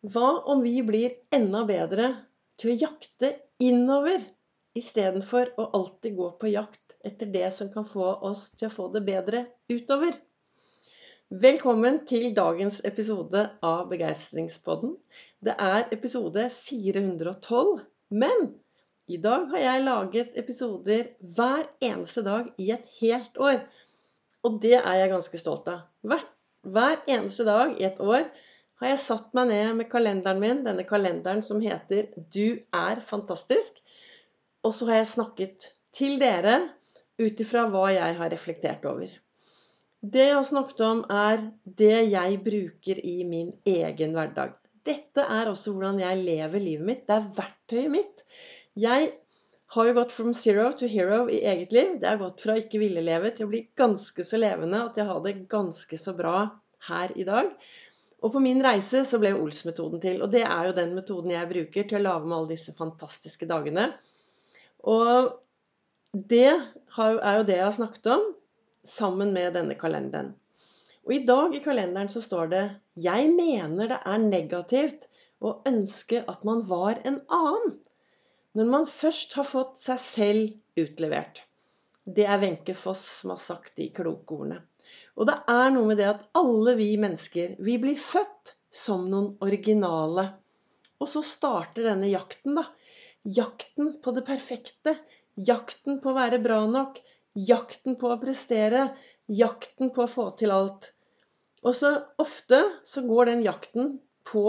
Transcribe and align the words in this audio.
Hva 0.00 0.28
om 0.48 0.62
vi 0.64 0.78
blir 0.80 1.12
enda 1.36 1.60
bedre 1.68 2.06
til 2.56 2.70
å 2.72 2.76
jakte 2.86 3.28
innover 3.60 4.22
istedenfor 4.72 5.50
å 5.60 5.66
alltid 5.76 6.16
gå 6.16 6.28
på 6.40 6.52
jakt 6.54 6.96
etter 7.04 7.28
det 7.28 7.50
som 7.52 7.68
kan 7.74 7.84
få 7.84 8.06
oss 8.30 8.46
til 8.56 8.70
å 8.70 8.72
få 8.72 8.86
det 8.94 9.02
bedre 9.04 9.42
utover? 9.68 10.16
Velkommen 11.44 12.00
til 12.08 12.30
dagens 12.32 12.80
episode 12.88 13.44
av 13.60 13.84
Begeistringspodden. 13.92 14.96
Det 15.44 15.58
er 15.68 15.92
episode 15.92 16.48
412. 16.48 17.84
Men 18.08 18.54
i 19.04 19.20
dag 19.20 19.50
har 19.52 19.66
jeg 19.66 19.84
laget 19.84 20.36
episoder 20.40 21.10
hver 21.20 21.66
eneste 21.76 22.24
dag 22.24 22.48
i 22.56 22.72
et 22.72 22.88
helt 23.02 23.36
år. 23.36 23.66
Og 24.48 24.62
det 24.64 24.78
er 24.80 25.02
jeg 25.02 25.12
ganske 25.12 25.44
stolt 25.44 25.68
av. 25.68 25.90
Hver, 26.00 26.24
hver 26.64 27.02
eneste 27.04 27.44
dag 27.44 27.76
i 27.76 27.92
et 27.92 28.00
år 28.00 28.24
har 28.80 28.94
jeg 28.94 29.02
satt 29.02 29.32
meg 29.36 29.50
ned 29.50 29.74
med 29.78 29.90
kalenderen 29.92 30.40
min, 30.40 30.62
denne 30.64 30.86
kalenderen 30.88 31.42
som 31.44 31.60
heter 31.60 32.08
'Du 32.16 32.60
er 32.72 33.02
fantastisk'. 33.04 33.80
Og 34.64 34.72
så 34.76 34.86
har 34.88 35.00
jeg 35.00 35.14
snakket 35.14 35.66
til 35.92 36.18
dere 36.20 36.56
ut 37.20 37.40
ifra 37.40 37.66
hva 37.68 37.90
jeg 37.92 38.16
har 38.16 38.32
reflektert 38.32 38.84
over. 38.88 39.08
Det 40.00 40.26
jeg 40.26 40.36
har 40.36 40.46
snakket 40.48 40.80
om, 40.80 41.04
er 41.10 41.42
det 41.64 42.10
jeg 42.10 42.40
bruker 42.44 43.00
i 43.04 43.22
min 43.24 43.52
egen 43.68 44.16
hverdag. 44.16 44.54
Dette 44.86 45.26
er 45.28 45.50
også 45.50 45.74
hvordan 45.74 46.00
jeg 46.00 46.22
lever 46.24 46.62
livet 46.64 46.86
mitt. 46.86 47.02
Det 47.08 47.16
er 47.18 47.32
verktøyet 47.36 47.90
mitt. 47.92 48.24
Jeg 48.80 49.10
har 49.74 49.86
jo 49.86 49.96
gått 49.98 50.14
from 50.16 50.32
zero 50.34 50.70
to 50.72 50.88
hero 50.88 51.26
i 51.28 51.42
eget 51.52 51.72
liv. 51.76 51.98
Det 52.00 52.08
har 52.08 52.22
gått 52.22 52.40
fra 52.40 52.56
ikke 52.56 52.80
ville 52.80 53.04
leve 53.04 53.30
til 53.36 53.46
å 53.46 53.52
bli 53.52 53.60
ganske 53.76 54.24
så 54.24 54.40
levende 54.40 54.80
at 54.86 54.96
jeg 54.96 55.06
har 55.10 55.20
det 55.26 55.36
ganske 55.52 56.00
så 56.00 56.16
bra 56.16 56.48
her 56.88 57.12
i 57.20 57.28
dag. 57.28 57.52
Og 58.20 58.32
på 58.34 58.40
min 58.44 58.60
reise 58.64 59.04
så 59.08 59.18
ble 59.20 59.32
Ols-metoden 59.38 60.00
til. 60.02 60.18
Og 60.24 60.32
det 60.32 60.42
er 60.44 60.68
jo 60.68 60.76
den 60.76 60.92
metoden 60.96 61.32
jeg 61.32 61.48
bruker 61.50 61.86
til 61.88 62.00
å 62.00 62.04
lage 62.04 62.26
med 62.26 62.36
alle 62.36 62.52
disse 62.52 62.74
fantastiske 62.76 63.48
dagene. 63.48 63.86
Og 64.88 65.32
det 66.12 66.48
er 66.50 67.38
jo 67.38 67.46
det 67.48 67.56
jeg 67.56 67.64
har 67.64 67.76
snakket 67.76 68.10
om 68.12 68.26
sammen 68.86 69.32
med 69.36 69.54
denne 69.56 69.76
kalenderen. 69.80 70.34
Og 71.06 71.14
i 71.16 71.22
dag 71.24 71.54
i 71.56 71.62
kalenderen 71.64 72.10
så 72.12 72.20
står 72.20 72.50
det 72.52 72.64
'Jeg 72.96 73.30
mener 73.32 73.88
det 73.88 74.00
er 74.04 74.18
negativt 74.18 75.06
å 75.40 75.62
ønske 75.66 76.24
at 76.28 76.44
man 76.44 76.60
var 76.68 77.00
en 77.04 77.20
annen'. 77.28 77.78
Når 78.54 78.66
man 78.66 78.86
først 78.86 79.32
har 79.34 79.44
fått 79.44 79.78
seg 79.78 79.98
selv 79.98 80.52
utlevert. 80.76 81.42
Det 82.04 82.26
er 82.26 82.40
Wenche 82.42 82.74
Foss 82.74 83.04
som 83.20 83.30
har 83.30 83.38
sagt 83.38 83.76
de 83.76 83.88
kloke 83.94 84.34
ordene. 84.34 84.60
Og 85.18 85.28
det 85.28 85.36
er 85.52 85.70
noe 85.74 85.88
med 85.90 86.00
det 86.00 86.08
at 86.10 86.26
alle 86.38 86.74
vi 86.78 86.92
mennesker, 87.00 87.56
vi 87.60 87.76
blir 87.82 87.98
født 88.00 88.54
som 88.74 89.08
noen 89.10 89.32
originale. 89.44 90.26
Og 91.00 91.08
så 91.10 91.22
starter 91.24 91.90
denne 91.90 92.10
jakten, 92.10 92.58
da. 92.58 92.66
Jakten 93.24 93.96
på 94.04 94.14
det 94.16 94.24
perfekte. 94.28 94.96
Jakten 95.36 96.00
på 96.00 96.12
å 96.12 96.16
være 96.16 96.40
bra 96.42 96.62
nok. 96.68 97.00
Jakten 97.36 97.96
på 98.00 98.10
å 98.12 98.20
prestere. 98.22 98.90
Jakten 99.28 99.92
på 99.94 100.04
å 100.04 100.10
få 100.10 100.30
til 100.40 100.52
alt. 100.54 100.92
Og 101.64 101.76
så 101.76 101.92
ofte 102.20 102.62
så 102.88 103.04
går 103.04 103.32
den 103.32 103.42
jakten 103.44 103.98
på 104.28 104.44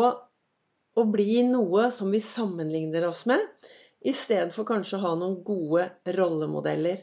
å 0.91 1.03
bli 1.07 1.41
noe 1.47 1.89
som 1.91 2.11
vi 2.11 2.19
sammenligner 2.23 3.07
oss 3.07 3.25
med, 3.29 3.39
istedenfor 4.03 4.67
kanskje 4.67 4.97
å 4.97 5.03
ha 5.05 5.11
noen 5.19 5.37
gode 5.45 5.87
rollemodeller. 6.17 6.99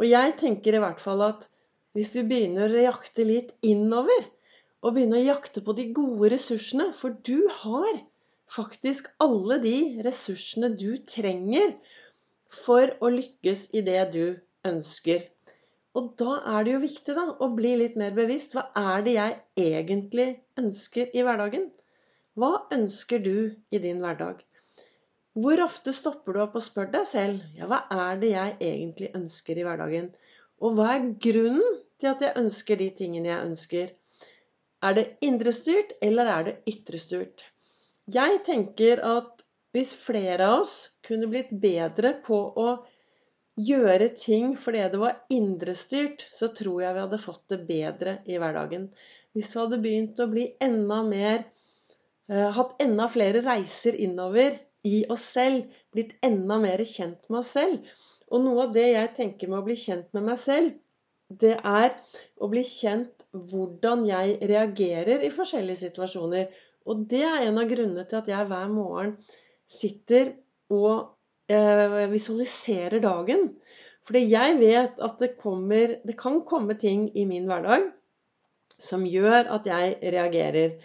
Og 0.00 0.06
jeg 0.08 0.36
tenker 0.40 0.76
i 0.76 0.82
hvert 0.82 1.00
fall 1.02 1.22
at 1.26 1.48
hvis 1.94 2.10
du 2.14 2.24
begynner 2.26 2.72
å 2.74 2.86
jakte 2.88 3.26
litt 3.26 3.52
innover, 3.62 4.30
og 4.84 4.96
begynner 4.96 5.22
å 5.22 5.28
jakte 5.32 5.62
på 5.64 5.72
de 5.78 5.86
gode 5.96 6.28
ressursene 6.34 6.90
For 6.92 7.14
du 7.24 7.46
har 7.62 8.00
faktisk 8.52 9.06
alle 9.24 9.56
de 9.62 9.76
ressursene 10.04 10.74
du 10.76 10.98
trenger 11.08 11.72
for 12.52 12.92
å 13.00 13.10
lykkes 13.14 13.70
i 13.72 13.82
det 13.86 14.02
du 14.12 14.24
ønsker. 14.68 15.22
Og 15.94 16.10
da 16.18 16.40
er 16.56 16.66
det 16.66 16.74
jo 16.74 16.82
viktig 16.82 17.14
da, 17.16 17.24
å 17.38 17.48
bli 17.54 17.76
litt 17.78 17.96
mer 18.00 18.14
bevisst. 18.16 18.54
Hva 18.54 18.66
er 18.76 19.06
det 19.06 19.14
jeg 19.14 19.38
egentlig 19.64 20.28
ønsker 20.60 21.14
i 21.14 21.22
hverdagen? 21.22 21.70
Hva 22.34 22.66
ønsker 22.74 23.22
du 23.22 23.54
i 23.70 23.80
din 23.82 24.02
hverdag? 24.02 24.42
Hvor 25.38 25.62
ofte 25.64 25.94
stopper 25.94 26.34
du 26.34 26.42
opp 26.44 26.58
og 26.58 26.62
spør 26.62 26.90
deg 26.92 27.06
selv 27.10 27.58
ja, 27.58 27.66
hva 27.70 27.80
er 27.90 28.18
det 28.20 28.34
jeg 28.34 28.56
egentlig 28.68 29.10
ønsker 29.18 29.58
i 29.58 29.64
hverdagen? 29.66 30.12
Og 30.62 30.76
hva 30.76 30.92
er 30.94 31.08
grunnen 31.22 31.80
til 32.00 32.10
at 32.12 32.22
jeg 32.24 32.38
ønsker 32.40 32.80
de 32.80 32.88
tingene 32.98 33.30
jeg 33.30 33.50
ønsker? 33.50 33.92
Er 34.84 34.96
det 34.96 35.06
indre 35.24 35.52
styrt, 35.56 35.94
eller 36.02 36.28
er 36.28 36.48
det 36.48 36.56
ytrestyrt? 36.68 37.46
Jeg 38.12 38.42
tenker 38.44 39.00
at 39.00 39.44
hvis 39.74 39.94
flere 39.96 40.46
av 40.50 40.64
oss 40.64 40.74
kunne 41.06 41.30
blitt 41.30 41.48
bedre 41.62 42.12
på 42.26 42.36
å 42.60 42.68
gjøre 43.60 44.10
ting 44.18 44.52
fordi 44.58 44.82
det 44.92 45.00
var 45.00 45.22
indrestyrt, 45.32 46.26
så 46.34 46.50
tror 46.54 46.82
jeg 46.82 46.94
vi 46.94 47.02
hadde 47.04 47.22
fått 47.22 47.44
det 47.54 47.60
bedre 47.68 48.18
i 48.26 48.38
hverdagen. 48.38 48.88
Hvis 49.34 49.54
vi 49.54 49.62
hadde 49.62 49.80
begynt 49.82 50.20
å 50.22 50.28
bli 50.30 50.46
enda 50.62 51.00
mer 51.06 51.40
eh, 51.40 52.50
Hatt 52.54 52.76
enda 52.82 53.08
flere 53.10 53.42
reiser 53.46 53.98
innover 53.98 54.58
i 54.86 55.04
oss 55.10 55.24
selv, 55.34 55.70
blitt 55.94 56.14
enda 56.22 56.58
mer 56.60 56.82
kjent 56.86 57.24
med 57.30 57.40
oss 57.40 57.54
selv, 57.56 57.80
og 58.30 58.44
noe 58.44 58.68
av 58.68 58.74
det 58.76 58.88
jeg 58.90 59.14
tenker 59.16 59.50
med 59.50 59.62
å 59.62 59.66
bli 59.66 59.76
kjent 59.78 60.10
med 60.16 60.28
meg 60.28 60.40
selv, 60.40 60.74
det 61.40 61.56
er 61.58 61.94
å 62.40 62.48
bli 62.52 62.62
kjent 62.66 63.24
hvordan 63.34 64.04
jeg 64.08 64.38
reagerer 64.50 65.24
i 65.26 65.32
forskjellige 65.34 65.88
situasjoner. 65.88 66.50
Og 66.86 67.06
det 67.10 67.24
er 67.26 67.46
en 67.48 67.60
av 67.60 67.68
grunnene 67.70 68.04
til 68.08 68.20
at 68.20 68.30
jeg 68.30 68.48
hver 68.50 68.70
morgen 68.72 69.14
sitter 69.70 70.34
og 70.72 71.14
eh, 71.50 72.04
visualiserer 72.12 73.02
dagen. 73.04 73.48
Fordi 74.04 74.26
jeg 74.28 74.58
vet 74.60 75.00
at 75.00 75.20
det, 75.22 75.34
kommer, 75.40 75.96
det 76.04 76.16
kan 76.20 76.42
komme 76.46 76.76
ting 76.80 77.08
i 77.16 77.24
min 77.28 77.48
hverdag 77.48 77.88
som 78.80 79.06
gjør 79.06 79.48
at 79.54 79.66
jeg 79.68 79.96
reagerer 80.02 80.76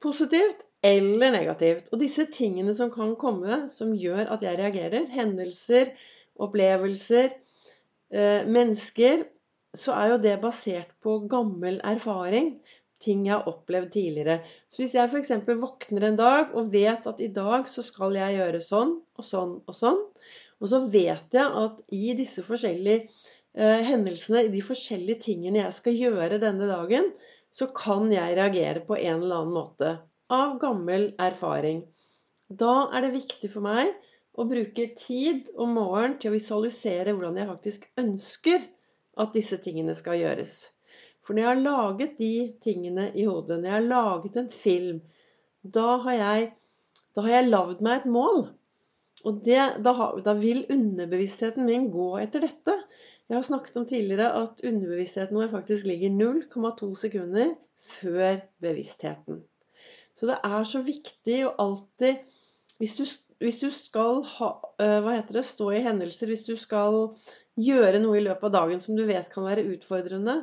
positivt 0.00 0.64
eller 0.82 1.34
negativt. 1.34 1.90
Og 1.92 2.00
disse 2.00 2.24
tingene 2.32 2.72
som 2.76 2.92
kan 2.92 3.12
komme, 3.20 3.66
som 3.72 3.92
gjør 3.92 4.30
at 4.32 4.44
jeg 4.46 4.56
reagerer, 4.60 5.04
hendelser, 5.12 5.92
opplevelser, 6.40 7.34
eh, 8.14 8.46
mennesker, 8.48 9.26
så 9.76 9.94
er 9.94 10.12
jo 10.12 10.20
det 10.22 10.36
basert 10.42 10.92
på 11.04 11.20
gammel 11.30 11.78
erfaring. 11.86 12.54
Ting 13.00 13.24
jeg 13.24 13.38
har 13.38 13.48
opplevd 13.48 13.92
tidligere. 13.94 14.40
Så 14.68 14.82
hvis 14.82 14.94
jeg 14.96 15.08
f.eks. 15.08 15.30
våkner 15.48 16.08
en 16.08 16.18
dag 16.18 16.54
og 16.58 16.72
vet 16.72 17.06
at 17.08 17.20
i 17.22 17.30
dag 17.32 17.68
så 17.70 17.84
skal 17.86 18.18
jeg 18.18 18.36
gjøre 18.36 18.60
sånn 18.64 18.96
og 19.16 19.24
sånn 19.24 19.54
og 19.64 19.76
sånn, 19.76 20.00
og 20.60 20.68
så 20.68 20.82
vet 20.92 21.36
jeg 21.36 21.60
at 21.62 21.78
i 21.96 22.12
disse 22.18 22.44
forskjellige 22.44 23.06
eh, 23.56 23.80
hendelsene, 23.86 24.44
i 24.44 24.52
de 24.52 24.60
forskjellige 24.64 25.24
tingene 25.30 25.62
jeg 25.62 25.78
skal 25.78 25.96
gjøre 25.96 26.42
denne 26.42 26.68
dagen, 26.68 27.08
så 27.50 27.70
kan 27.74 28.10
jeg 28.12 28.36
reagere 28.36 28.84
på 28.84 28.98
en 28.98 29.22
eller 29.22 29.40
annen 29.40 29.56
måte. 29.56 29.94
Av 30.30 30.58
gammel 30.62 31.14
erfaring. 31.18 31.86
Da 32.50 32.90
er 32.92 33.06
det 33.06 33.14
viktig 33.16 33.48
for 33.50 33.64
meg 33.64 33.94
å 34.36 34.44
bruke 34.50 34.90
tid 34.98 35.48
om 35.56 35.72
morgenen 35.78 36.18
til 36.20 36.30
å 36.30 36.36
visualisere 36.36 37.14
hvordan 37.14 37.40
jeg 37.40 37.50
faktisk 37.50 37.88
ønsker 38.02 38.68
at 39.18 39.34
disse 39.34 39.58
tingene 39.64 39.94
skal 39.98 40.20
gjøres. 40.20 40.54
For 41.24 41.36
når 41.36 41.42
jeg 41.42 41.50
har 41.50 41.64
laget 41.64 42.14
de 42.18 42.32
tingene 42.62 43.10
i 43.14 43.26
hodet, 43.28 43.60
når 43.60 43.68
jeg 43.68 43.76
har 43.76 43.88
laget 43.90 44.38
en 44.40 44.48
film, 44.52 45.00
da 45.62 45.98
har 46.04 46.16
jeg, 46.16 46.48
da 47.16 47.24
har 47.26 47.36
jeg 47.36 47.50
lagd 47.50 47.84
meg 47.84 48.00
et 48.00 48.08
mål. 48.10 48.42
Og 49.28 49.42
det, 49.44 49.58
da, 49.84 49.92
da, 50.24 50.34
vil 50.40 50.64
underbevisstheten 50.72 51.66
min 51.68 51.90
gå 51.92 52.14
etter 52.22 52.46
dette. 52.46 52.76
Jeg 53.28 53.36
har 53.36 53.46
snakket 53.46 53.76
om 53.76 53.86
tidligere 53.86 54.30
at 54.40 54.62
underbevisstheten 54.64 55.36
vår 55.36 55.52
faktisk 55.52 55.86
ligger 55.86 56.14
0,2 56.16 56.88
sekunder 57.02 57.52
før 57.80 58.40
bevisstheten. 58.64 59.42
Så 60.16 60.28
det 60.28 60.38
er 60.44 60.64
så 60.68 60.82
viktig 60.84 61.42
å 61.46 61.56
alltid 61.62 62.26
Hvis 62.80 62.94
du 62.96 63.04
hvis 63.40 63.60
du 63.62 63.70
skal 63.72 64.22
ha, 64.36 64.50
eh, 64.82 64.98
hva 65.00 65.16
heter 65.16 65.40
det, 65.40 65.46
stå 65.48 65.70
i 65.72 65.84
hendelser, 65.84 66.28
hvis 66.28 66.44
du 66.44 66.56
skal 66.60 67.14
gjøre 67.60 68.00
noe 68.02 68.18
i 68.18 68.24
løpet 68.24 68.50
av 68.50 68.56
dagen 68.58 68.82
som 68.82 68.98
du 68.98 69.06
vet 69.08 69.30
kan 69.32 69.46
være 69.46 69.64
utfordrende, 69.72 70.42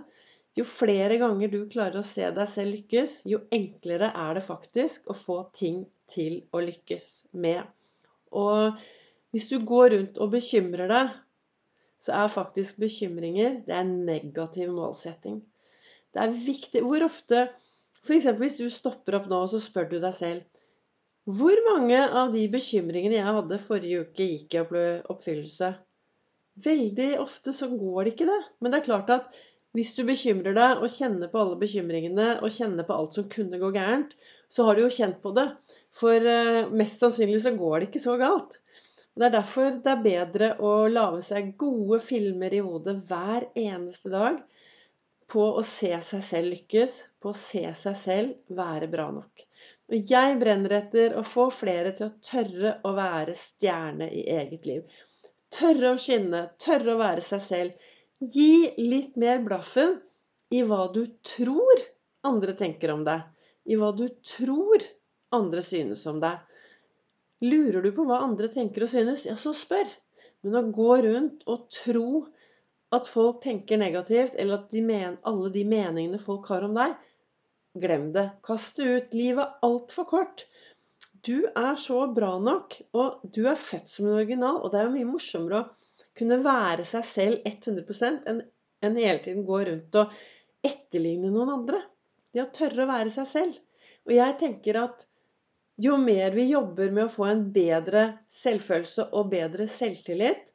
jo 0.57 0.65
flere 0.65 1.19
ganger 1.21 1.51
du 1.53 1.59
klarer 1.69 2.01
å 2.01 2.05
se 2.05 2.25
deg 2.33 2.49
selv 2.49 2.73
lykkes, 2.73 3.19
jo 3.29 3.43
enklere 3.53 4.09
er 4.09 4.39
det 4.39 4.45
faktisk 4.47 5.11
å 5.13 5.17
få 5.17 5.43
ting 5.53 5.83
til 6.09 6.39
å 6.49 6.63
lykkes 6.65 7.07
med. 7.37 7.61
Og 8.33 8.79
hvis 9.35 9.49
du 9.51 9.59
går 9.61 9.91
rundt 9.93 10.17
og 10.23 10.33
bekymrer 10.33 10.89
deg, 10.89 11.13
så 12.01 12.17
er 12.17 12.33
faktisk 12.33 12.81
bekymringer 12.81 13.61
det 13.67 13.77
er 13.77 13.85
negativ 13.85 14.73
målsetting. 14.73 15.41
Det 16.13 16.23
er 16.23 16.33
viktig 16.33 16.81
Hvor 16.85 17.03
ofte 17.05 17.47
F.eks. 18.01 18.29
hvis 18.39 18.57
du 18.57 18.69
stopper 18.71 19.17
opp 19.19 19.25
nå 19.29 19.41
og 19.43 19.49
så 19.51 19.59
spør 19.61 19.89
du 19.91 19.97
deg 19.99 20.13
selv 20.15 20.56
hvor 21.27 21.59
mange 21.65 21.99
av 22.21 22.29
de 22.31 22.45
bekymringene 22.47 23.17
jeg 23.17 23.35
hadde 23.35 23.59
forrige 23.59 24.05
uke, 24.05 24.25
gikk 24.31 24.55
i 24.55 24.61
oppfyllelse? 25.11 25.73
Veldig 26.63 27.07
ofte 27.19 27.51
så 27.53 27.67
går 27.73 27.97
det 28.05 28.13
ikke 28.13 28.27
det. 28.29 28.37
Men 28.61 28.71
det 28.71 28.79
er 28.79 28.89
klart 28.89 29.13
at 29.15 29.43
Hvis 29.75 29.91
du 29.93 29.99
bekymrer 30.07 30.55
deg 30.55 30.79
og 30.81 30.89
kjenner 30.89 31.29
på 31.29 31.37
alle 31.37 31.57
bekymringene 31.59 32.27
og 32.39 32.53
kjenner 32.55 32.87
på 32.87 32.95
alt 32.95 33.17
som 33.17 33.27
kunne 33.29 33.59
gå 33.61 33.67
gærent, 33.75 34.15
så 34.49 34.63
har 34.65 34.77
du 34.77 34.81
jo 34.85 34.93
kjent 34.95 35.19
på 35.21 35.33
det. 35.35 35.43
For 35.93 36.29
eh, 36.31 36.71
mest 36.71 37.03
sannsynlig 37.03 37.41
så 37.43 37.51
går 37.59 37.75
det 37.75 37.89
ikke 37.89 38.01
så 38.01 38.15
galt. 38.17 38.57
Det 39.13 39.27
er 39.27 39.35
derfor 39.35 39.75
det 39.83 39.91
er 39.91 40.05
bedre 40.07 40.49
å 40.63 40.71
lage 40.89 41.21
seg 41.27 41.51
gode 41.61 41.99
filmer 42.01 42.55
i 42.55 42.63
hodet 42.63 42.95
hver 43.09 43.49
eneste 43.59 44.13
dag 44.15 44.39
på 45.29 45.45
å 45.59 45.67
se 45.67 45.91
seg 46.09 46.25
selv 46.31 46.55
lykkes, 46.55 46.97
på 47.21 47.35
å 47.35 47.37
se 47.37 47.67
seg 47.83 48.01
selv 48.07 48.57
være 48.63 48.89
bra 48.95 49.11
nok. 49.19 49.46
Og 49.87 50.09
jeg 50.11 50.39
brenner 50.41 50.73
etter 50.81 51.13
å 51.15 51.23
få 51.23 51.47
flere 51.53 51.93
til 51.95 52.09
å 52.09 52.15
tørre 52.29 52.73
å 52.87 52.91
være 52.97 53.35
stjerne 53.39 54.09
i 54.11 54.25
eget 54.33 54.67
liv. 54.67 54.81
Tørre 55.53 55.93
å 55.93 56.01
skinne, 56.01 56.41
tørre 56.59 56.95
å 56.95 56.99
være 56.99 57.23
seg 57.23 57.43
selv. 57.45 57.87
Gi 58.19 58.73
litt 58.81 59.15
mer 59.15 59.39
blaffen 59.45 59.95
i 60.51 60.63
hva 60.67 60.89
du 60.91 61.05
tror 61.23 61.85
andre 62.27 62.57
tenker 62.59 62.91
om 62.91 63.05
deg. 63.07 63.23
I 63.67 63.79
hva 63.79 63.93
du 63.95 64.07
tror 64.27 64.83
andre 65.37 65.63
synes 65.63 66.03
om 66.11 66.19
deg. 66.23 66.43
Lurer 67.47 67.83
du 67.85 67.91
på 67.95 68.03
hva 68.09 68.19
andre 68.25 68.49
tenker 68.51 68.83
og 68.83 68.91
synes, 68.91 69.27
ja, 69.29 69.37
så 69.39 69.53
spør. 69.55 69.87
Men 70.43 70.59
å 70.59 70.67
gå 70.73 70.97
rundt 71.05 71.47
og 71.47 71.67
tro 71.71 72.25
at 72.95 73.07
folk 73.11 73.39
tenker 73.43 73.79
negativt, 73.79 74.35
eller 74.35 74.61
at 74.61 74.71
de 74.71 74.83
alle 75.31 75.51
de 75.53 75.63
meningene 75.67 76.19
folk 76.19 76.47
har 76.51 76.65
om 76.67 76.75
deg, 76.75 76.95
glem 77.81 78.11
det. 78.15 78.27
Kast 78.45 78.79
det 78.79 78.87
ut. 78.87 79.17
Livet 79.17 79.43
er 79.43 79.67
altfor 79.67 80.07
kort. 80.09 80.45
Du 81.27 81.47
er 81.49 81.75
så 81.79 82.05
bra 82.13 82.37
nok, 82.39 82.77
og 82.95 83.23
du 83.35 83.43
er 83.49 83.59
født 83.59 83.89
som 83.91 84.07
en 84.07 84.19
original. 84.19 84.61
Og 84.61 84.71
det 84.71 84.79
er 84.79 84.87
jo 84.87 84.95
mye 84.95 85.11
morsommere 85.11 85.61
å 85.63 85.93
kunne 86.17 86.39
være 86.45 86.85
seg 86.87 87.05
selv 87.07 87.47
100 87.49 88.09
enn, 88.31 88.41
enn 88.85 88.99
hele 89.01 89.21
tiden 89.23 89.45
gå 89.47 89.61
rundt 89.69 89.99
og 90.01 90.15
etterligne 90.65 91.31
noen 91.33 91.53
andre. 91.59 91.81
Det 92.33 92.43
å 92.43 92.51
tørre 92.53 92.85
å 92.85 92.91
være 92.91 93.13
seg 93.13 93.29
selv. 93.29 93.61
Og 94.07 94.15
jeg 94.15 94.37
tenker 94.39 94.81
at 94.81 95.07
jo 95.77 95.97
mer 96.01 96.33
vi 96.33 96.47
jobber 96.49 96.93
med 96.93 97.05
å 97.05 97.11
få 97.11 97.27
en 97.29 97.43
bedre 97.53 98.07
selvfølelse 98.33 99.09
og 99.17 99.29
bedre 99.33 99.67
selvtillit 99.69 100.53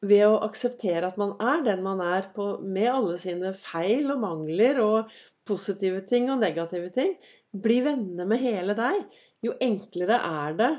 ved 0.00 0.24
å 0.26 0.38
akseptere 0.46 1.08
at 1.10 1.18
man 1.20 1.34
er 1.44 1.64
den 1.66 1.82
man 1.84 2.00
er 2.04 2.30
på, 2.34 2.54
med 2.62 2.88
alle 2.92 3.18
sine 3.20 3.52
feil 3.56 4.08
og 4.14 4.22
mangler 4.22 4.80
og 4.84 5.12
positive 5.48 6.04
ting 6.08 6.30
og 6.32 6.40
negative 6.40 6.88
ting, 6.94 7.16
bli 7.50 7.80
venner 7.84 8.28
med 8.28 8.40
hele 8.40 8.76
deg, 8.78 9.02
jo 9.44 9.56
enklere 9.60 10.20
er 10.24 10.56
det 10.56 10.70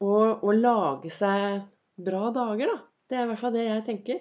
å, 0.00 0.14
å 0.42 0.54
lage 0.54 1.10
seg 1.12 1.62
bra 2.00 2.30
dager, 2.34 2.72
da. 2.72 2.78
Det 3.10 3.18
er 3.18 3.26
i 3.26 3.30
hvert 3.32 3.40
fall 3.40 3.54
det 3.56 3.64
jeg 3.66 3.86
tenker. 3.88 4.18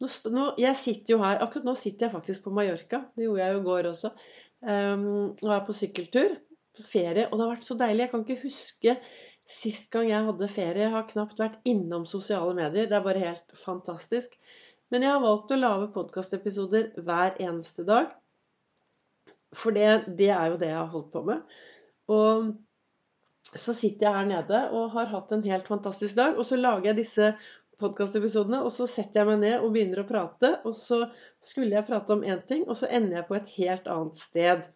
Nå, 0.00 0.08
nå, 0.32 0.44
jeg 0.60 0.76
sitter 0.80 1.12
jo 1.12 1.18
her, 1.20 1.42
Akkurat 1.44 1.66
nå 1.68 1.74
sitter 1.76 2.06
jeg 2.06 2.14
faktisk 2.14 2.46
på 2.46 2.52
Mallorca. 2.56 3.02
Det 3.12 3.26
gjorde 3.26 3.42
jeg 3.42 3.52
jo 3.52 3.58
i 3.60 3.66
går 3.66 3.88
også. 3.90 4.10
Um, 4.64 5.02
og 5.34 5.50
er 5.52 5.66
på 5.66 5.76
sykkeltur 5.76 6.38
ferie. 6.86 7.26
Og 7.28 7.36
det 7.36 7.44
har 7.44 7.52
vært 7.52 7.66
så 7.68 7.76
deilig. 7.76 8.06
Jeg 8.06 8.12
kan 8.14 8.24
ikke 8.24 8.46
huske 8.46 8.94
sist 9.50 9.90
gang 9.92 10.08
jeg 10.10 10.26
hadde 10.28 10.48
ferie. 10.50 10.86
Jeg 10.86 10.94
har 10.94 11.08
knapt 11.10 11.40
vært 11.42 11.60
innom 11.68 12.06
sosiale 12.08 12.54
medier. 12.56 12.88
Det 12.88 12.98
er 12.98 13.04
bare 13.06 13.24
helt 13.24 13.58
fantastisk. 13.58 14.36
Men 14.90 15.04
jeg 15.06 15.14
har 15.14 15.22
valgt 15.22 15.52
å 15.54 15.58
lage 15.58 15.92
podkastepisoder 15.94 16.90
hver 17.02 17.38
eneste 17.42 17.84
dag. 17.86 18.10
For 19.56 19.74
det, 19.74 20.14
det, 20.18 20.30
er 20.30 20.52
jo 20.52 20.58
det 20.60 20.70
jeg 20.70 20.78
har 20.78 20.90
holdt 20.92 21.12
på 21.14 21.22
med. 21.26 21.56
Og 22.10 22.50
så 23.50 23.74
sitter 23.74 24.06
jeg 24.06 24.16
her 24.16 24.28
nede 24.28 24.60
og 24.78 24.92
har 24.94 25.10
hatt 25.10 25.32
en 25.34 25.46
helt 25.46 25.70
fantastisk 25.70 26.18
dag. 26.18 26.38
Og 26.38 26.46
så 26.46 26.58
lager 26.58 26.90
jeg 26.90 27.00
disse 27.02 27.32
podkastepisodene, 27.80 28.60
og 28.66 28.72
så 28.74 28.84
setter 28.90 29.22
jeg 29.22 29.28
meg 29.30 29.38
ned 29.42 29.64
og 29.64 29.72
begynner 29.74 30.02
å 30.02 30.08
prate. 30.08 30.52
Og 30.68 30.74
så 30.76 31.02
skulle 31.42 31.74
jeg 31.74 31.88
prate 31.88 32.14
om 32.14 32.24
én 32.26 32.42
ting, 32.46 32.66
og 32.68 32.78
så 32.78 32.90
ender 32.90 33.20
jeg 33.20 33.28
på 33.30 33.38
et 33.38 33.52
helt 33.56 33.90
annet 33.90 34.20
sted. 34.20 34.66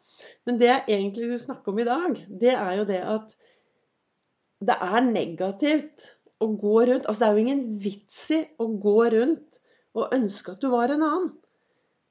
Men 0.49 0.61
det 0.62 0.71
jeg 0.71 0.87
egentlig 0.97 1.31
vil 1.35 1.43
snakke 1.43 1.71
om 1.71 1.82
i 1.82 1.88
dag, 1.88 2.23
det 2.43 2.55
er 2.55 2.79
jo 2.81 2.87
det 2.88 3.03
at 3.17 3.37
det 4.62 4.76
er 4.80 5.00
negativt 5.06 6.10
å 6.42 6.48
gå 6.60 6.76
rundt 6.88 7.06
Altså 7.08 7.22
det 7.22 7.28
er 7.28 7.36
jo 7.36 7.44
ingen 7.44 7.64
vits 7.82 8.20
i 8.34 8.40
å 8.60 8.68
gå 8.80 8.98
rundt 9.14 9.60
og 9.94 10.14
ønske 10.14 10.54
at 10.54 10.62
du 10.62 10.68
var 10.72 10.90
en 10.90 11.04
annen. 11.06 11.28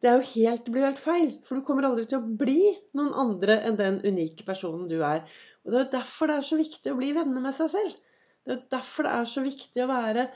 Det 0.04 0.10
er 0.10 0.20
jo 0.20 0.28
helt, 0.34 0.62
det 0.66 0.72
blir 0.72 0.86
helt 0.86 1.00
feil. 1.00 1.30
For 1.44 1.60
du 1.60 1.66
kommer 1.68 1.88
aldri 1.88 2.06
til 2.08 2.22
å 2.22 2.36
bli 2.40 2.72
noen 2.96 3.12
andre 3.26 3.58
enn 3.68 3.76
den 3.80 4.00
unike 4.08 4.46
personen 4.48 4.88
du 4.88 4.98
er. 5.04 5.26
Og 5.64 5.72
Det 5.72 5.78
er 5.80 5.84
jo 5.86 5.92
derfor 5.98 6.32
det 6.32 6.38
er 6.38 6.48
så 6.48 6.60
viktig 6.60 6.92
å 6.92 7.00
bli 7.00 7.12
venner 7.16 7.44
med 7.44 7.56
seg 7.56 7.72
selv. 7.72 7.94
Det 8.44 8.52
er 8.52 8.58
jo 8.58 8.72
derfor 8.76 9.08
det 9.08 9.14
er 9.18 9.30
så 9.34 9.44
viktig 9.44 9.84
å 9.84 9.92
være 9.92 10.28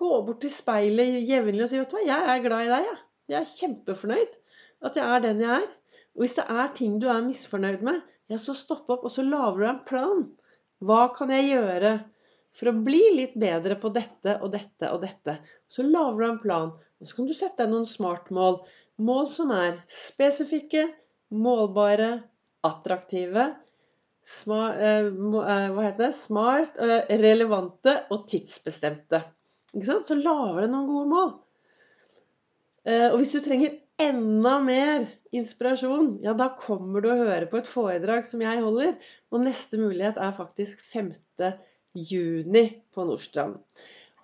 Gå 0.00 0.08
bort 0.26 0.40
til 0.42 0.50
speilet 0.50 1.20
jevnlig 1.22 1.62
og 1.62 1.68
si 1.70 1.78
'Vet 1.78 1.92
du 1.92 1.94
hva, 1.94 2.00
jeg 2.02 2.30
er 2.30 2.40
glad 2.42 2.64
i 2.64 2.70
deg, 2.72 2.86
jeg. 2.88 2.96
Jeg 3.30 3.36
er 3.40 3.52
kjempefornøyd 3.60 4.32
at 4.88 4.96
jeg 4.98 5.04
er 5.16 5.20
den 5.22 5.42
jeg 5.44 5.52
er.' 5.60 5.68
Og 6.14 6.22
hvis 6.24 6.34
det 6.38 6.44
er 6.50 6.72
ting 6.74 6.96
du 7.02 7.06
er 7.10 7.22
misfornøyd 7.26 7.84
med, 7.86 8.00
ja, 8.30 8.38
så 8.38 8.54
stopp 8.58 8.90
opp, 8.90 9.04
og 9.06 9.12
så 9.14 9.22
lager 9.26 9.60
du 9.60 9.68
en 9.68 9.78
plan. 9.86 10.24
Hva 10.84 11.08
kan 11.16 11.32
jeg 11.32 11.52
gjøre 11.52 11.94
for 12.54 12.70
å 12.70 12.78
bli 12.86 13.02
litt 13.16 13.36
bedre 13.40 13.78
på 13.80 13.90
dette 13.94 14.38
og 14.42 14.52
dette 14.54 14.90
og 14.92 15.00
dette? 15.04 15.38
Så 15.68 15.86
lager 15.86 16.20
du 16.20 16.26
en 16.28 16.42
plan. 16.42 16.72
Og 17.00 17.08
så 17.08 17.18
kan 17.18 17.28
du 17.28 17.34
sette 17.36 17.64
deg 17.64 17.72
noen 17.72 17.88
smartmål. 17.88 18.60
Mål 19.04 19.28
som 19.32 19.52
er 19.54 19.80
spesifikke, 19.90 20.86
målbare, 21.34 22.10
attraktive, 22.64 23.48
smart, 24.24 24.76
eh, 24.80 25.06
eh, 25.06 25.70
hva 25.72 25.82
heter 25.84 26.06
det? 26.06 26.14
smart, 26.14 26.78
eh, 26.78 27.16
relevante 27.20 28.06
og 28.10 28.26
tidsbestemte. 28.28 29.22
Så 29.74 30.14
lager 30.14 30.62
du 30.62 30.68
noen 30.68 30.86
gode 30.86 31.08
mål. 31.10 31.32
Og 32.84 33.16
hvis 33.16 33.32
du 33.32 33.40
trenger 33.40 33.80
enda 33.98 34.58
mer 34.60 35.06
inspirasjon, 35.34 36.18
ja, 36.24 36.34
da 36.38 36.50
kommer 36.58 37.04
du 37.04 37.10
å 37.10 37.18
høre 37.18 37.48
på 37.50 37.60
et 37.60 37.70
foredrag 37.70 38.28
som 38.28 38.42
jeg 38.44 38.62
holder. 38.64 38.94
Og 39.32 39.44
neste 39.44 39.80
mulighet 39.80 40.20
er 40.22 40.36
faktisk 40.36 40.82
5. 40.92 41.12
juni 41.94 42.64
på 42.94 43.06
Nordstrand. 43.08 43.58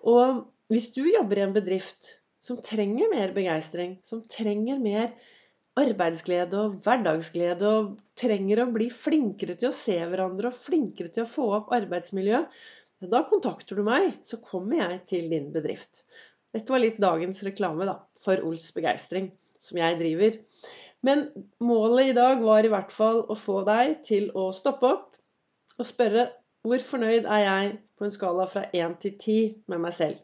Og 0.07 0.45
hvis 0.71 0.91
du 0.95 1.03
jobber 1.05 1.39
i 1.39 1.45
en 1.45 1.55
bedrift 1.55 2.15
som 2.41 2.59
trenger 2.63 3.11
mer 3.11 3.35
begeistring, 3.35 3.99
som 4.07 4.23
trenger 4.29 4.81
mer 4.81 5.11
arbeidsglede 5.79 6.57
og 6.59 6.81
hverdagsglede 6.83 7.69
og 7.77 7.91
trenger 8.19 8.63
å 8.63 8.71
bli 8.73 8.89
flinkere 8.91 9.55
til 9.59 9.69
å 9.69 9.75
se 9.75 9.95
hverandre 9.99 10.49
og 10.49 10.57
flinkere 10.57 11.13
til 11.13 11.25
å 11.25 11.31
få 11.31 11.47
opp 11.59 11.71
arbeidsmiljøet, 11.75 12.49
da 13.11 13.23
kontakter 13.25 13.79
du 13.79 13.85
meg, 13.87 14.19
så 14.27 14.37
kommer 14.45 14.77
jeg 14.77 14.99
til 15.09 15.29
din 15.31 15.47
bedrift. 15.53 16.03
Dette 16.53 16.69
var 16.69 16.83
litt 16.83 16.99
dagens 17.01 17.39
reklame 17.47 17.87
da, 17.87 17.95
for 18.19 18.43
Ols 18.45 18.67
Begeistring, 18.75 19.31
som 19.61 19.79
jeg 19.79 19.97
driver. 19.97 20.37
Men 21.05 21.25
målet 21.63 22.11
i 22.11 22.17
dag 22.17 22.43
var 22.43 22.65
i 22.65 22.71
hvert 22.71 22.93
fall 22.93 23.23
å 23.25 23.37
få 23.37 23.61
deg 23.67 24.01
til 24.05 24.29
å 24.37 24.51
stoppe 24.53 24.89
opp 24.89 25.17
og 25.79 25.87
spørre 25.87 26.27
hvor 26.61 26.83
fornøyd 26.85 27.25
er 27.25 27.41
jeg 27.41 27.71
på 27.97 28.05
en 28.05 28.13
skala 28.13 28.45
fra 28.49 28.67
1 28.69 28.99
til 29.01 29.15
10 29.17 29.37
med 29.73 29.81
meg 29.81 29.95
selv? 29.97 30.19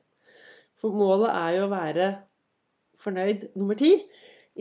For 0.77 0.93
målet 0.93 1.34
er 1.34 1.55
jo 1.55 1.63
å 1.65 1.72
være 1.72 2.10
fornøyd 3.01 3.48
nummer 3.57 3.77
10, 3.77 4.03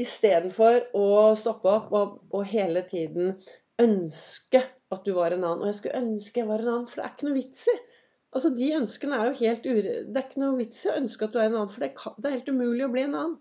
istedenfor 0.01 0.87
å 0.97 1.09
stoppe 1.37 1.73
opp 1.73 1.93
og, 1.97 2.17
og 2.33 2.49
hele 2.49 2.83
tiden 2.89 3.37
ønske 3.81 4.63
at 4.93 5.05
du 5.05 5.13
var 5.17 5.35
en 5.35 5.45
annen. 5.45 5.65
Og 5.65 5.71
jeg 5.71 5.79
skulle 5.81 6.01
ønske 6.01 6.43
jeg 6.43 6.49
var 6.49 6.65
en 6.65 6.73
annen, 6.73 6.89
for 6.89 7.01
det 7.01 7.07
er 7.07 7.15
ikke 7.15 7.29
noe 7.29 7.39
vits 7.39 7.69
i. 7.69 7.77
Altså, 8.37 8.53
De 8.57 8.73
ønskene 8.77 9.21
er 9.21 9.31
jo 9.31 9.39
helt 9.43 9.69
ure... 9.69 9.95
Det 10.09 10.21
er 10.21 10.27
ikke 10.29 10.43
noe 10.43 10.59
vits 10.59 10.83
i 10.85 10.91
å 10.93 10.99
ønske 11.01 11.29
at 11.29 11.37
du 11.37 11.41
er 11.41 11.49
en 11.49 11.59
annen, 11.61 11.73
for 11.73 11.85
det, 11.85 11.93
er 12.25 12.37
helt 12.39 12.53
umulig 12.53 12.85
å 12.87 12.93
bli 12.93 13.05
en 13.07 13.17
annen. 13.21 13.39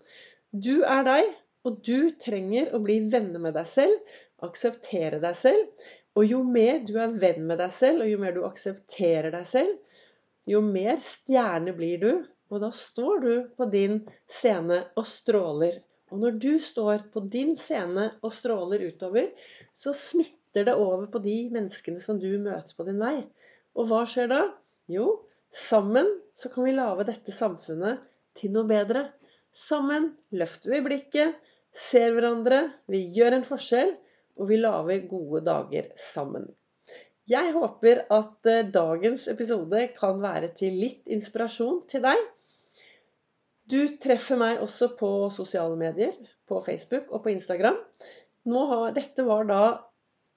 Du 0.52 0.74
er 0.88 1.04
deg, 1.08 1.32
og 1.66 1.80
du 1.86 2.12
trenger 2.22 2.70
å 2.74 2.80
bli 2.82 3.00
venner 3.10 3.42
med 3.42 3.56
deg 3.58 3.66
selv, 3.68 4.14
akseptere 4.46 5.18
deg 5.22 5.36
selv. 5.38 5.90
Og 6.16 6.24
jo 6.30 6.40
mer 6.46 6.80
du 6.86 6.94
er 7.02 7.12
venn 7.12 7.42
med 7.48 7.58
deg 7.60 7.72
selv, 7.74 8.04
og 8.04 8.10
jo 8.10 8.20
mer 8.22 8.36
du 8.36 8.44
aksepterer 8.46 9.32
deg 9.34 9.48
selv, 9.48 9.74
jo 10.46 10.62
mer 10.62 11.00
stjerne 11.02 11.74
blir 11.76 12.00
du. 12.02 12.10
Og 12.54 12.62
da 12.62 12.70
står 12.70 13.22
du 13.24 13.32
på 13.58 13.66
din 13.72 13.98
scene 14.30 14.78
og 14.94 15.06
stråler. 15.10 15.80
Og 16.14 16.20
når 16.22 16.36
du 16.38 16.52
står 16.62 17.08
på 17.10 17.24
din 17.32 17.56
scene 17.58 18.12
og 18.22 18.30
stråler 18.34 18.84
utover, 18.86 19.32
så 19.74 19.90
smitter 19.96 20.68
det 20.68 20.76
over 20.78 21.08
på 21.10 21.18
de 21.24 21.34
menneskene 21.52 21.98
som 22.02 22.20
du 22.22 22.30
møter 22.38 22.78
på 22.78 22.86
din 22.86 23.02
vei. 23.02 23.18
Og 23.74 23.90
hva 23.90 24.04
skjer 24.08 24.30
da? 24.30 24.44
Jo, 24.86 25.08
sammen 25.50 26.06
så 26.38 26.52
kan 26.52 26.68
vi 26.68 26.76
lage 26.76 27.08
dette 27.10 27.34
samfunnet 27.34 28.06
til 28.38 28.54
noe 28.54 28.70
bedre. 28.70 29.08
Sammen 29.56 30.12
løfter 30.36 30.76
vi 30.76 30.82
blikket, 30.84 31.34
ser 31.76 32.14
hverandre, 32.16 32.62
vi 32.90 33.02
gjør 33.16 33.38
en 33.38 33.46
forskjell, 33.46 33.92
og 34.36 34.48
vi 34.50 34.60
lager 34.60 35.08
gode 35.10 35.42
dager 35.46 35.90
sammen. 36.00 36.48
Jeg 37.26 37.50
håper 37.56 38.04
at 38.14 38.48
eh, 38.50 38.68
dagens 38.70 39.26
episode 39.32 39.80
kan 39.96 40.20
være 40.22 40.52
til 40.58 40.76
litt 40.78 41.08
inspirasjon 41.10 41.82
til 41.90 42.04
deg. 42.04 42.20
Du 43.66 43.80
treffer 44.02 44.38
meg 44.38 44.60
også 44.62 44.92
på 44.98 45.10
sosiale 45.34 45.74
medier, 45.80 46.14
på 46.46 46.60
Facebook 46.62 47.10
og 47.10 47.24
på 47.24 47.32
Instagram. 47.34 47.80
Har, 48.46 48.92
dette 48.94 49.24
var 49.26 49.48
da 49.48 49.62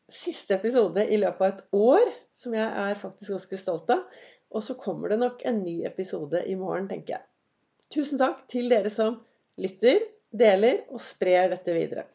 siste 0.10 0.58
episode 0.58 1.04
i 1.06 1.20
løpet 1.22 1.44
av 1.46 1.52
et 1.52 1.78
år, 1.78 2.14
som 2.34 2.56
jeg 2.58 2.66
er 2.66 2.98
faktisk 2.98 3.36
ganske 3.36 3.60
stolt 3.62 3.94
av. 3.94 4.02
Og 4.50 4.66
så 4.66 4.74
kommer 4.82 5.14
det 5.14 5.20
nok 5.22 5.44
en 5.46 5.62
ny 5.62 5.84
episode 5.86 6.42
i 6.50 6.56
morgen, 6.58 6.90
tenker 6.90 7.20
jeg. 7.20 7.28
Tusen 7.94 8.18
takk 8.22 8.48
til 8.50 8.66
dere 8.72 8.90
som 8.90 9.20
lytter, 9.62 10.02
deler 10.32 10.84
og 10.90 11.02
sprer 11.02 11.50
dette 11.54 11.74
videre. 11.74 12.10